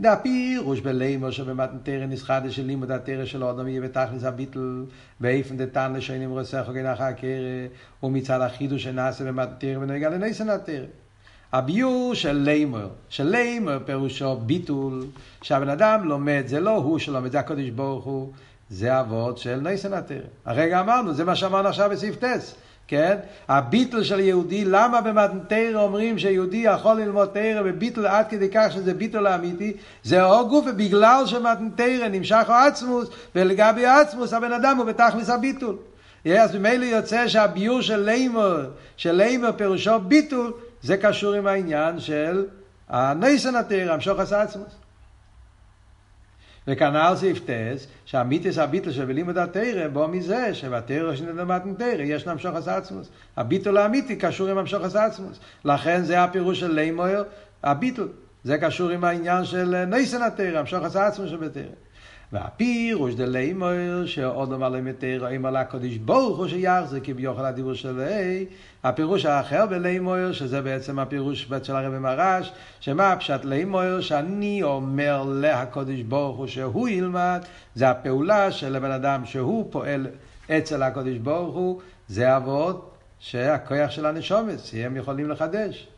[0.00, 4.84] דה פירוש בלימר שבמתנתרא נסחדה של לימוד התרא של אדם יהיה בתכלס הביטל,
[5.20, 7.66] באיפן דתן לשנים רוסך וגן אחר הקרא,
[8.02, 10.86] ומצד החידוש שנעשה במתנתרא ונגע לניסן התרא.
[11.54, 15.04] הביור של לימר, של לימר פירושו ביטול,
[15.42, 18.32] שהבן אדם לומד, זה לא הוא שלומד, זה הקדוש ברוך הוא,
[18.70, 20.16] זה אבות של התרא.
[20.44, 22.54] הרגע אמרנו, זה מה שאמרנו עכשיו בסעיף טס.
[22.88, 23.16] כן?
[23.48, 28.94] הביטל של יהודי, למה במתנתרא אומרים שיהודי יכול ללמוד תרא בביטל עד כדי כך שזה
[28.94, 29.72] ביטל האמיתי?
[30.02, 35.76] זה או גוף בגלל שמתנתרא נמשך או עצמוס, ולגבי עצמוס הבן אדם הוא בתכלס הביטול.
[36.26, 40.52] אז ממילא יוצא שהביור של לימר, של לימר פירושו ביטול,
[40.84, 42.46] זה קשור עם העניין של
[42.88, 44.76] הניסן התרא, המשוך עשה עצמוס.
[46.68, 52.56] וכנ"ל סעיף טס, שהמיתיס הביטל של בלימוד התרא בוא מזה שבתרא שנלמד תרא יש למשוך
[52.76, 53.08] עצמוס.
[53.36, 55.38] הביטל האמיתי קשור עם המשוך עצמוס.
[55.64, 57.24] לכן זה הפירוש של לימויר,
[57.62, 58.08] הביטל.
[58.44, 60.22] זה קשור עם העניין של ניסן
[60.56, 61.62] המשוך עצמוס שבתרא.
[62.34, 63.14] והפירוש
[64.52, 69.66] אמר להם יותר אם על הקודש ברוך הוא שיחזר כביוכל הדיבור של ה' הפירוש האחר
[69.66, 76.46] בלימויר שזה בעצם הפירוש של הרבי מרש שמה הפשט לימויר שאני אומר להקודש ברוך הוא
[76.46, 77.40] שהוא ילמד
[77.74, 80.06] זה הפעולה של הבן אדם שהוא פועל
[80.50, 85.88] אצל הקודש ברוך הוא זה אבות שהכוח של הנשומת הם יכולים לחדש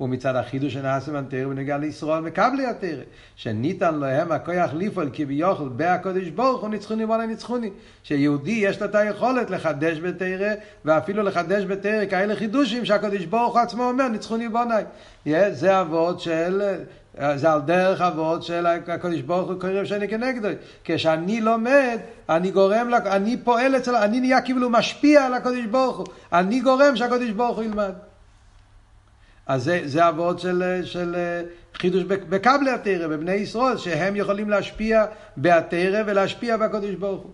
[0.00, 3.02] ומצד החידוש שנעשה מהתרא בנוגע לישראל מקבלי התרא,
[3.36, 7.70] שניתן להם הכוח לפעול כביכול בהקודש ברוך הוא ניצחוני ואלה ניצחוני.
[8.02, 13.60] שיהודי יש לו את היכולת לחדש בתרא, ואפילו לחדש בתרא כאלה חידושים שהקודש ברוך הוא
[13.60, 14.74] עצמו אומר ניצחוני בוני.
[15.52, 16.62] זה אבות של...
[17.34, 20.48] זה על דרך אבות של הקודש ברוך הוא קוראים שאני כנגדו.
[20.84, 26.06] כשאני לומד, אני גורם, אני פועל אצל, אני נהיה כאילו משפיע על הקודש ברוך הוא.
[26.32, 27.92] אני גורם שהקודש ברוך הוא ילמד.
[29.50, 31.16] אז זה, זה אבות של, של
[31.74, 35.04] חידוש בקבלי התרא, בבני ישראל, שהם יכולים להשפיע
[35.36, 37.30] בהתרא ולהשפיע בקודש ברוך הוא.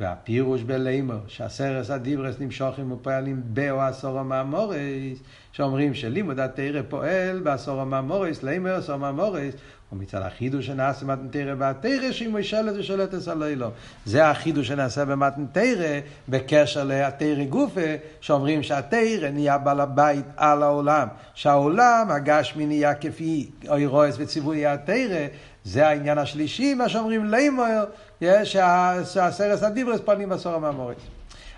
[0.00, 5.18] והפירוש בלימור, שהסרס הדיברס נמשכים ופועלים באו עשור המאמורס,
[5.52, 9.54] שאומרים שלימוד התרא פועל בעשור המאמורס, לימור עשור המאמורס,
[9.92, 13.74] ומצד החידוש שנעשה במתנתרא והתרא שהיא מושלת ושולטת על אלוהים.
[14.04, 21.08] זה החידוש שנעשה במתנתרא בקשר לתרא גופה, שאומרים שהתרא נהיה בעל הבית על העולם.
[21.34, 25.26] שהעולם, הגשמי נהיה כפי אוי רועס וציווי התרא,
[25.64, 27.84] זה העניין השלישי, מה שאומרים לימויר,
[29.04, 30.96] שהסרס הדיברס פנים בסור המאמורס.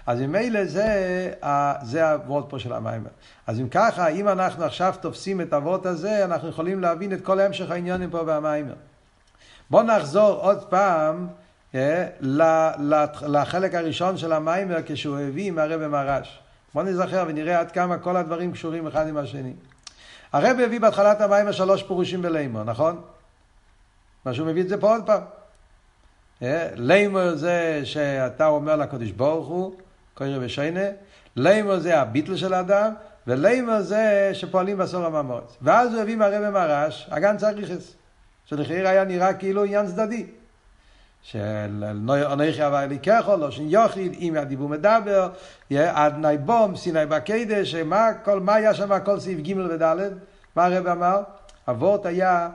[0.07, 1.33] אז ממילא זה,
[1.83, 3.05] זה הוורד פה של המים.
[3.47, 7.41] אז אם ככה, אם אנחנו עכשיו תופסים את הוורד הזה, אנחנו יכולים להבין את כל
[7.41, 8.69] המשך העניינים פה במים.
[9.71, 11.27] בואו נחזור עוד פעם
[11.75, 12.07] אה,
[13.27, 16.41] לחלק הראשון של המיימר כשהוא הביא עם הרב מרש.
[16.75, 19.53] בואו נזכר ונראה עד כמה כל הדברים קשורים אחד עם השני.
[20.33, 23.01] הרב הביא בהתחלת המיימר שלוש פירושים בלימור, נכון?
[24.27, 25.23] מה שהוא מביא את זה פה עוד פעם.
[26.43, 29.75] אה, לימור זה שאתה אומר לקדוש ברוך הוא,
[30.15, 30.89] קורא ושיינה,
[31.37, 32.93] לימור זה הביטל של האדם,
[33.27, 35.57] ולימור זה שפועלים בסור המאמורץ.
[35.63, 37.95] ואז הוא הביא מהרבא מרש, אגן צריכס,
[38.45, 40.27] שלחייר היה נראה כאילו עניין צדדי.
[41.23, 41.85] של
[42.33, 45.29] אנכי אבי אליקחו, לא שן יוחיד, אם הדיבור מדבר,
[45.71, 49.83] עד נאי בום, סיני בקדש, מה היה שם כל סעיף ג' וד',
[50.57, 51.21] מה הרב אמר?
[51.69, 52.49] אבות היה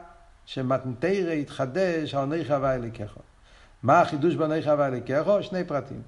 [0.54, 3.20] שמתנתרא התחדש, אנכי אבי אליקחו.
[3.84, 5.44] מה החידוש באנכי אבי אליקחו?
[5.44, 6.02] שני פרטים.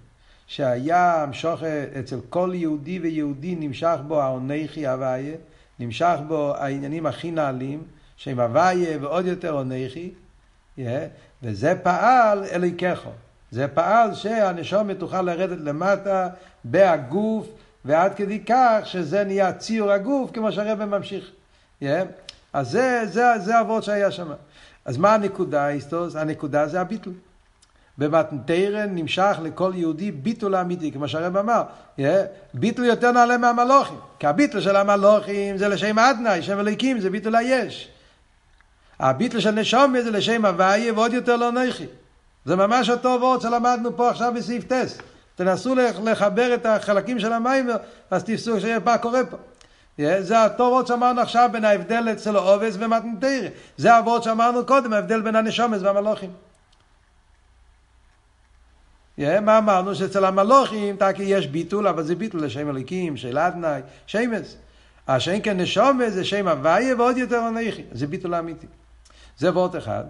[0.47, 1.63] שהיה המשוך
[1.99, 5.35] אצל כל יהודי ויהודי נמשך בו האונכי הוויה,
[5.79, 7.83] נמשך בו העניינים הכי נעלים,
[8.17, 10.11] שהם הוויה ועוד יותר אונכי,
[10.77, 10.81] yeah,
[11.43, 13.09] וזה פעל אליקחו.
[13.51, 16.29] זה פעל שהנשומת תוכל לרדת למטה
[16.63, 17.47] בהגוף,
[17.85, 21.31] ועד כדי כך שזה נהיה ציור הגוף, כמו שהרבא ממשיך.
[21.83, 21.85] Yeah.
[22.53, 24.31] אז זה, זה, זה אבות שהיה שם.
[24.85, 26.15] אז מה הנקודה, איסטוס?
[26.15, 27.13] הנקודה זה הביטול.
[27.97, 31.63] במתנתרא נמשך לכל יהודי ביטול אמיתי, כמו שהרב אמר,
[31.97, 32.01] yeah,
[32.53, 37.35] ביטול יותר נעלה מהמלוכים, כי הביטול של המלוכים זה לשם אדנאי, שם אליקים זה ביטול
[37.35, 37.89] היש.
[38.99, 41.85] הביטול של נשומת זה לשם הוויה ועוד יותר לא נכי.
[42.45, 44.97] זה ממש אותו וורד שלמדנו פה עכשיו בסעיף טס.
[45.35, 47.69] תנסו לחבר את החלקים של המים,
[48.11, 49.37] אז תפסו מה קורה פה.
[49.97, 53.47] זה וורד שאמרנו עכשיו בין ההבדל אצל עובס ומתנתרא.
[53.77, 56.31] זה הוורד שאמרנו קודם, ההבדל בין הנשומת והמלוכים.
[59.17, 59.95] מה אמרנו?
[59.95, 64.57] שאצל המלוכים תקי יש ביטול, אבל זה ביטול לשם אליקים, של אדנאי, שמס.
[65.07, 67.83] השם כן נשומה זה שם הוויה ועוד יותר אנכי.
[67.91, 68.67] זה ביטול אמיתי.
[69.37, 70.03] זה וורט אחד.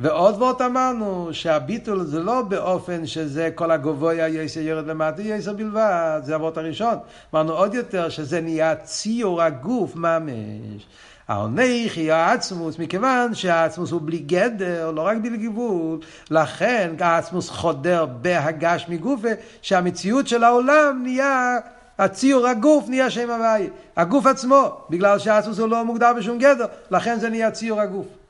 [0.00, 6.20] ועוד וורט אמרנו שהביטול זה לא באופן שזה כל הגבוה יסר יורד למטה יסר בלבד,
[6.24, 6.94] זה הוורט הראשון.
[7.34, 10.86] אמרנו עוד יותר שזה נהיה ציור הגוף ממש.
[11.28, 15.98] העונכי, העצמוס, מכיוון שהעצמוס הוא בלי גדר, לא רק בלי גבול,
[16.30, 19.28] לכן העצמוס חודר בהגש מגופה,
[19.62, 21.58] שהמציאות של העולם נהיה,
[21.98, 23.68] הציור הגוף נהיה שם הוויה.
[23.96, 28.21] הגוף עצמו, בגלל שהעצמוס הוא לא מוגדר בשום גדר, לכן זה נהיה ציור הגוף.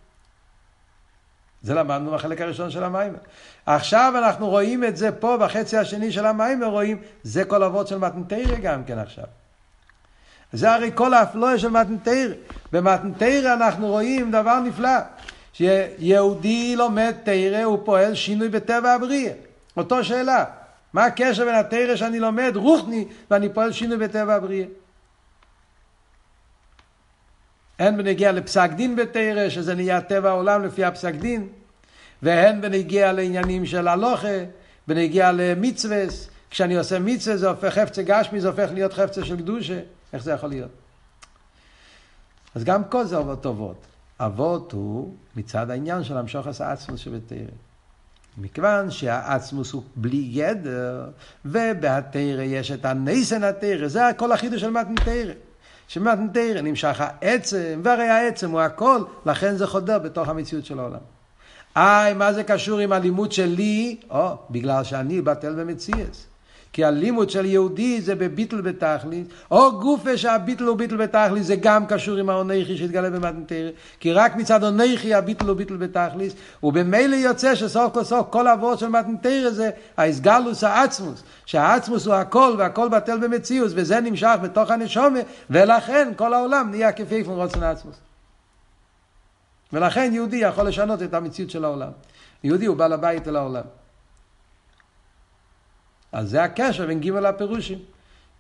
[1.62, 3.12] זה למדנו בחלק הראשון של המים.
[3.66, 7.98] עכשיו אנחנו רואים את זה פה בחצי השני של המים, ורואים, זה כל אבות של
[7.98, 9.24] מתנתרא גם כן עכשיו.
[10.52, 12.34] זה הרי כל האפלואה של מתנתרא.
[12.72, 14.98] במתנתרא אנחנו רואים דבר נפלא,
[15.52, 19.32] שיהודי לומד תרא, הוא פועל שינוי בטבע הבריאה.
[19.76, 20.44] אותו שאלה,
[20.92, 24.66] מה הקשר בין התרא שאני לומד, רוחני, ואני פועל שינוי בטבע הבריאה?
[27.78, 31.48] הן בנגיע לפסק דין בתרא, שזה נהיה טבע העולם לפי הפסק דין,
[32.22, 34.38] והן בנגיע לעניינים של הלוכה,
[34.88, 36.04] בנגיע למצווה,
[36.50, 39.80] כשאני עושה מצווה זה הופך חפצה גשמי, זה הופך להיות חפצה של קדושה,
[40.12, 40.70] איך זה יכול להיות?
[42.54, 43.86] אז גם כל זה אבות טובות.
[44.20, 47.38] אבות הוא מצד העניין של המשוך עשה עצמוס שבתרא.
[48.38, 51.10] מכיוון שהעצמוס הוא בלי גדר,
[51.44, 55.32] ובהתרא יש את הניסן התרא, זה הכל החידוש של מתנתרא.
[55.92, 60.98] שמתנתרא נמשך העצם, והרי העצם הוא הכל, לכן זה חודר בתוך המציאות של העולם.
[61.76, 63.96] איי, מה זה קשור עם הלימוד שלי?
[64.10, 66.26] או, בגלל שאני בטל במציאס.
[66.72, 71.86] כי הלימוד של יהודי זה בביטל בתכלית, או גופה שהביטל הוא ביטל בתכלית, זה גם
[71.86, 77.54] קשור עם האונכי שהתגלה במתנתרא, כי רק מצד אונכי הביטל הוא ביטל בתכלית, ובמילא יוצא
[77.54, 83.18] שסוף כל סוף כל אבות של מתנתרא זה האסגלוס העצמוס, שהעצמוס הוא הכל והכל בטל
[83.18, 87.96] במציאות, וזה נמשך בתוך הנשומה, ולכן כל העולם נהיה כפי פון רוצן העצמוס.
[89.72, 91.90] ולכן יהודי יכול לשנות את המציאות של העולם.
[92.44, 93.81] יהודי הוא בעל הבית אל העולם.
[96.12, 97.78] אז זה הקשר בין גימל הפירושים.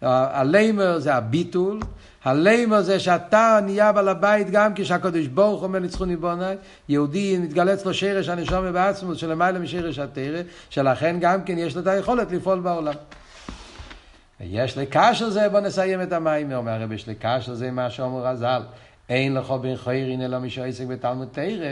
[0.02, 1.80] הלימר זה הביטול,
[2.24, 6.56] הלימר זה שאתה נהיה בעל הבית גם כשהקדוש ברוך אומר ניצחוני בעיניי,
[6.88, 11.86] יהודי מתגלה אצלו שרש הנשום בעצמות שלמעלה משרש התרא, שלכן גם כן יש לו את
[11.86, 12.94] היכולת לפעול בעולם.
[14.40, 18.62] יש לקשר זה, בוא נסיים את המים, אומר הרב, יש לקשר זה מה שאומר רז"ל,
[19.08, 21.66] אין לך בן חיירין אלא מי שעסק בתלמוד תרא,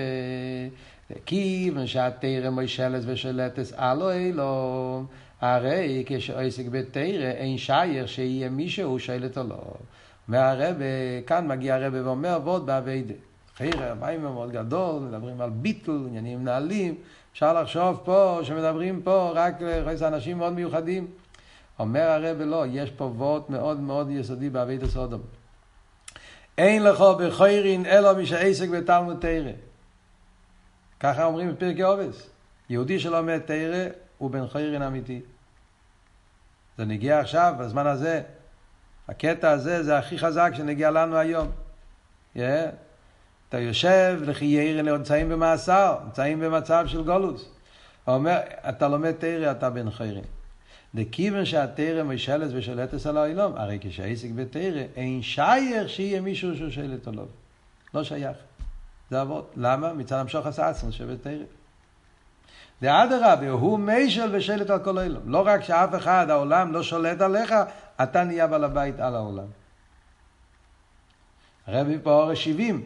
[1.26, 5.04] כיוון שהתרא מוישלת ושלטס אלו אלו.
[5.40, 9.56] הרי כשעסק בתרא אין שייר שיהיה מישהו שואלת או לא.
[10.28, 10.84] והרבה,
[11.26, 13.14] כאן מגיע הרבה ואומר ועוד באביידה.
[13.56, 16.94] חיירה, המים מאוד גדול, מדברים על ביטול, עניינים מנהלים.
[17.32, 19.54] אפשר לחשוב פה, שמדברים פה רק
[20.00, 21.06] לאנשים מאוד מיוחדים.
[21.78, 25.20] אומר הרבה לא, יש פה וורט מאוד מאוד יסודי באביידה סודום.
[26.58, 29.52] אין לך בחיירין אלא מי שעסק בתלמוד תרא.
[31.00, 32.30] ככה אומרים בפרקי עובס.
[32.70, 33.88] יהודי שלומד תרא
[34.20, 35.20] הוא בן חיירין אמיתי.
[36.78, 38.22] זה נגיע עכשיו, בזמן הזה.
[39.08, 41.50] הקטע הזה זה הכי חזק שנגיע לנו היום.
[42.36, 42.40] Yeah.
[43.48, 47.48] אתה יושב, לכי ירא נמצאים במאסר, נמצאים במצב של גולוס.
[48.04, 50.24] הוא אומר, אתה לומד תרא, אתה בן חיירין.
[50.94, 57.08] לכיוון שהתרא משלת ושולטת על העולם, הרי כשהעסק בתרא, אין שייך שיהיה מישהו שהוא שולט
[57.08, 57.26] עליו.
[57.94, 58.36] לא שייך.
[59.10, 59.52] זה אבות.
[59.56, 59.92] למה?
[59.92, 61.44] מצד המשוך עשה עצמו שבתרא.
[62.82, 65.20] ואדרבה, הוא מישל ושלט על כל העולם.
[65.24, 67.54] לא רק שאף אחד, העולם לא שולט עליך,
[68.02, 69.46] אתה נהיה בעל הבית על העולם.
[71.66, 72.82] הרבי פה אורש 70,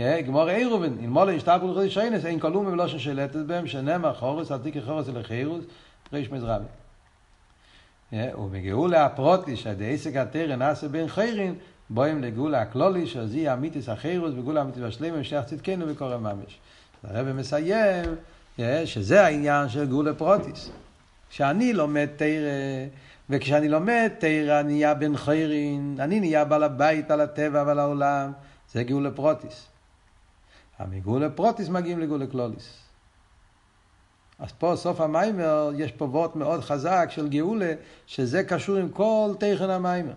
[0.00, 4.58] גמור אירובן, אם מולה ישתבו לחודש שיינס, אין כלום ולא ששלטת בהם, שנאמר חורס, אל
[4.58, 5.64] תיקי חורס אל חירוס,
[6.12, 6.64] ריש מזרבי.
[8.12, 11.54] ובגאולה הפרוטי, שהדעסק התרא נעשה בין חיירין,
[11.90, 16.58] בואים לגאולה הכללית, שזה אמיתית החירות, וגאולה האמיתית והשלימה, המשיח צדקנו בקרוב ממש.
[17.04, 18.04] הרבי מסיים,
[18.84, 20.70] שזה העניין של גאולה פרטית.
[21.30, 22.86] כשאני לומד תורה,
[23.30, 28.32] וכשאני לומד תורה נהיה בן חיירין, אני נהיה בעל הבית על הטבע ועל העולם,
[28.72, 29.66] זה גאולה פרטית.
[30.90, 32.78] מגאולה פרטית מגיעים לגאולה כללית.
[34.38, 37.74] אז פה סוף המאמר, יש פה וורט מאוד חזק של גאולה,
[38.06, 40.12] שזה קשור עם כל תכן המיימר.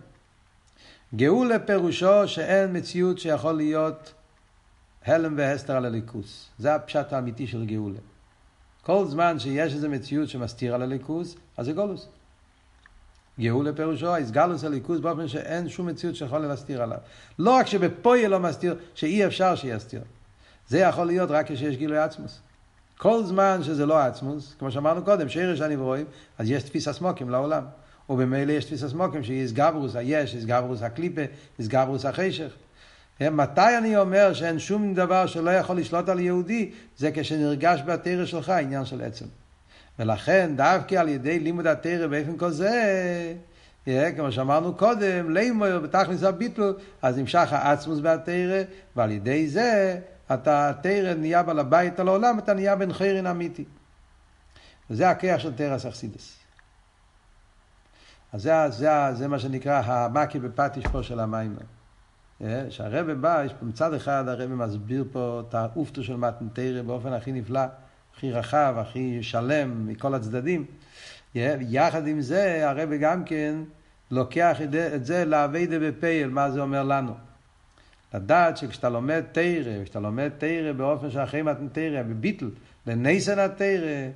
[1.15, 4.13] גאולה פירושו שאין מציאות שיכול להיות
[5.06, 6.49] הלם והסתר על הליכוס.
[6.60, 7.99] זה הפשט האמיתי של גאולה.
[8.81, 12.07] כל זמן שיש איזו מציאות שמסתיר על הליכוז, אז זה גולוס.
[13.39, 16.97] גאולה פירושו, הסגלוס הליכוז באופן שאין שום מציאות שיכול להסתיר עליו.
[17.39, 20.01] לא רק שבפויה לא מסתיר, שאי אפשר שיסתיר.
[20.67, 22.39] זה יכול להיות רק כשיש גילוי עצמוס.
[22.97, 26.05] כל זמן שזה לא עצמוס, כמו שאמרנו קודם, שרש הנברואים,
[26.37, 27.63] אז יש תפיס סמוקים לעולם.
[28.09, 31.21] ובמילא יש תפיס סמוקים שיש גברוס היש, יש גברוס הקליפה,
[31.59, 32.53] יש גברוס החשך.
[33.29, 38.49] מתי אני אומר שאין שום דבר שלא יכול לשלוט על יהודי, זה כשנרגש בתרא שלך
[38.49, 39.25] עניין של עצם.
[39.99, 43.34] ולכן דווקא על ידי לימוד התרא באופן כזה,
[43.86, 48.62] כמו שאמרנו קודם, לימור בתכלס הביטל, אז נמשך העצמוס בתרא,
[48.95, 49.99] ועל ידי זה
[50.34, 53.65] אתה, התרא נהיה בעל הבית על העולם, אתה נהיה בן חירין אמיתי.
[54.89, 56.38] וזה הכיח של תרס אכסידס.
[58.34, 61.55] אז זה, זה, זה מה שנקרא המקי בפטיש פה של המים.
[62.69, 67.32] שהרבא בא, יש פה מצד אחד הרבא מסביר פה את האופטו של מתנתרא באופן הכי
[67.32, 67.62] נפלא,
[68.15, 70.65] הכי רחב, הכי שלם מכל הצדדים.
[71.36, 73.56] יחד עם זה הרבא גם כן
[74.12, 74.58] לוקח
[74.95, 77.13] את זה לאביידה בפייל, מה זה אומר לנו.
[78.13, 82.49] לדעת שכשאתה לומד תרא, כשאתה לומד תרא באופן שאחרי מתנתרא, בביטל,
[82.88, 84.10] לנייסן התרא,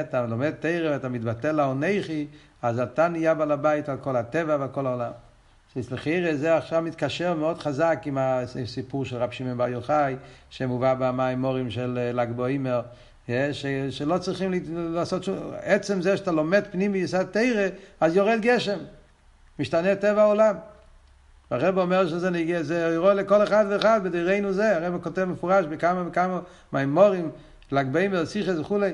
[0.00, 2.26] אתה לומד תרא ואתה מתבטל לעונכי,
[2.62, 5.12] אז אתה נהיה בעל הבית על כל הטבע ועל כל העולם.
[5.80, 10.16] סליחי, זה עכשיו מתקשר מאוד חזק עם הסיפור של רב שמעון בר יוחאי,
[10.50, 12.82] שמובא במים מורים של ל"ג בוימר,
[13.90, 15.36] שלא צריכים לעשות שום...
[15.62, 17.68] עצם זה שאתה לומד פנים ביסד תרא,
[18.00, 18.78] אז יורד גשם,
[19.58, 20.54] משתנה טבע העולם.
[21.50, 26.04] הרב אומר שזה נגיע, זה אירוע לכל אחד ואחד בדירנו זה, הרב כותב מפורש בכמה
[26.08, 26.40] וכמה
[26.72, 27.30] מימורים,
[27.72, 28.92] ל"ג בוימר, סיכס וכולי.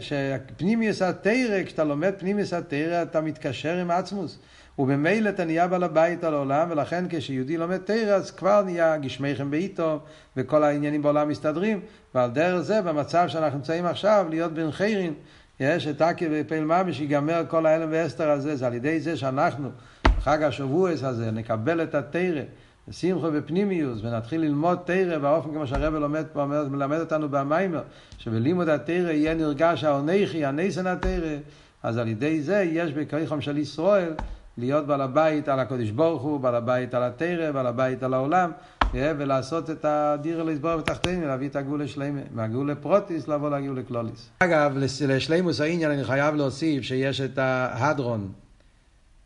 [0.00, 4.38] שפנימיוס התרא, כשאתה לומד פנימיוס התרא, אתה מתקשר עם עצמוס.
[4.78, 9.50] ובמילא אתה נהיה בעל הבית על העולם, ולכן כשיהודי לומד תרא, אז כבר נהיה גשמיכם
[9.50, 10.00] בעיתו,
[10.36, 11.80] וכל העניינים בעולם מסתדרים,
[12.14, 15.14] ועל דרך זה, במצב שאנחנו נמצאים עכשיו, להיות בן חיירין,
[15.60, 19.70] יש את אקי ופעיל ממש, ייגמר כל ההלם והסתר הזה, זה על ידי זה שאנחנו,
[20.04, 22.42] בחג השבועס הזה, נקבל את התרא.
[22.90, 27.82] שמחו בפנימיוס, ונתחיל ללמוד תרא באופן כמו שהרבא לומד פה, מלמד אותנו במיימר,
[28.18, 31.36] שבלימוד התרא יהיה נרגש העונכי, הנסן התרא,
[31.82, 34.14] אז על ידי זה יש בכריכם של ישראל
[34.58, 38.52] להיות בעל הבית על הקודש ברוך הוא, בעל הבית על התרא, בעל הבית על העולם,
[38.94, 44.30] ולעשות את הדירה לסבור בתחתינו, להביא את הגאולה שלמה, מהגאולה פרוטיס לבוא לגאולה קלוליס.
[44.38, 44.76] אגב,
[45.08, 48.32] לשלימוס העניין אני חייב להוסיף שיש את ההדרון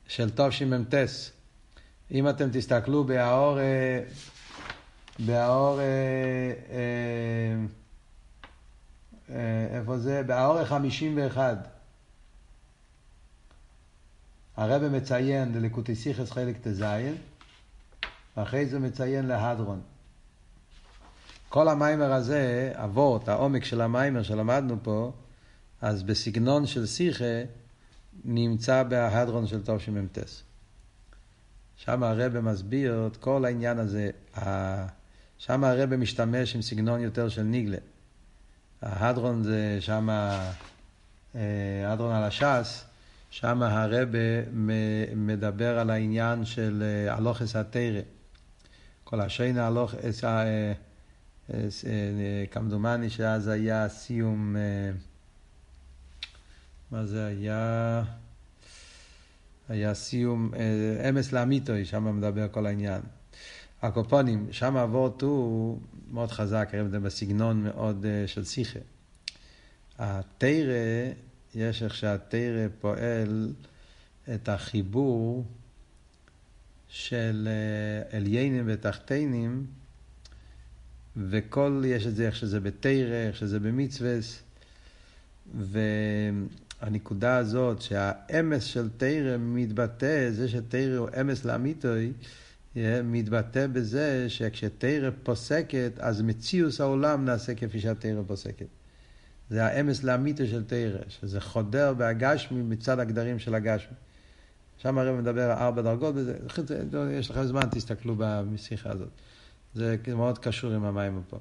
[0.09, 0.95] של תשמ"ט.
[2.11, 3.59] אם אתם תסתכלו בהאור,
[5.19, 5.81] בהאור,
[9.75, 10.23] איפה זה?
[10.27, 11.69] בהאור 51.
[14.57, 16.85] הרב מציין לליקוטי סיכס חלק ט"ז,
[18.37, 19.81] ואחרי זה מציין להדרון.
[21.49, 25.13] כל המיימר הזה, אבות, העומק של המיימר שלמדנו פה,
[25.81, 27.43] אז בסגנון של שיחה
[28.25, 30.43] נמצא בהדרון של שמ"טס.
[31.77, 34.11] שם הרב מסביר את כל העניין הזה.
[35.39, 37.79] שם הרב משתמש עם סגנון יותר של ניגלה.
[38.83, 40.09] ההדרון זה שם,
[41.85, 42.86] ההדרון על הש"ס,
[43.39, 44.09] שם הרב
[45.17, 48.01] מדבר על העניין של הלוכס התרא.
[49.05, 50.25] כל השינה הלוכס,
[52.51, 54.57] כמדומני שאז היה סיום,
[56.91, 58.03] מה זה היה?
[59.69, 60.51] היה סיום
[61.09, 63.01] אמס לאמיתוי, שם מדבר כל העניין.
[63.83, 68.81] הקופונים, שם אבות הוא מאוד חזק, זה בסגנון מאוד של שיחה.
[69.99, 71.13] התרא,
[71.57, 73.53] יש איך שהתרא פועל
[74.35, 75.45] את החיבור
[76.89, 77.49] של
[78.11, 79.67] עליינים ותחתינים,
[81.17, 84.19] וכל, יש את זה איך שזה בתרא, איך שזה במצווה,
[86.81, 92.13] הנקודה הזאת שהאמס של תרא מתבטא, זה שתרא הוא אמס לאמיתוי,
[93.05, 98.67] מתבטא בזה שכשתרא פוסקת, אז מציאוס העולם נעשה כפי שהתרא פוסקת.
[99.51, 103.97] זה האמס לאמיתו של תרא, שזה חודר בהגשמי מצד הגדרים של הגשמי.
[104.79, 106.39] שם הרב מדבר ארבע דרגות, וזה,
[107.11, 109.09] יש לכם זמן, תסתכלו בשיחה הזאת.
[109.75, 111.39] זה מאוד קשור עם המים פה.